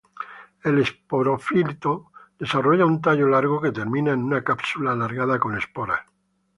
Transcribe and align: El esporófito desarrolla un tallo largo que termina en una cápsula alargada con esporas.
El 0.63 0.79
esporófito 0.79 2.11
desarrolla 2.39 2.87
un 2.87 3.01
tallo 3.01 3.27
largo 3.27 3.61
que 3.61 3.71
termina 3.71 4.13
en 4.13 4.23
una 4.23 4.43
cápsula 4.43 4.93
alargada 4.93 5.37
con 5.37 5.55
esporas. 5.55 5.99